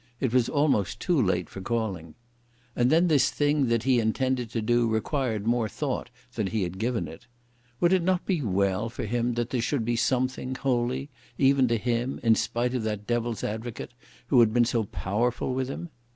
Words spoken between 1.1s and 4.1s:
late for calling. And then this thing that he